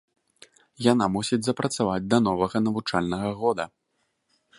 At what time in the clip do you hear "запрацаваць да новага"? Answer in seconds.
1.47-2.57